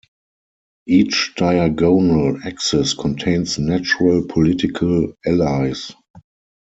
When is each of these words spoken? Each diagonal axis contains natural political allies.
Each 0.87 1.31
diagonal 1.37 2.39
axis 2.43 2.95
contains 2.95 3.59
natural 3.59 4.23
political 4.25 5.13
allies. 5.27 5.93